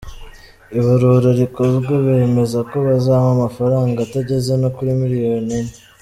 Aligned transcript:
ibarura 0.77 1.29
rikozwe 1.39 1.91
bemeza 2.05 2.59
ko 2.69 2.75
bazampa 2.87 3.29
amafaranga 3.35 3.97
atageze 4.01 4.51
no 4.61 4.69
kuri 4.75 4.89
miliyoni 5.01 5.51
enye. 5.61 5.75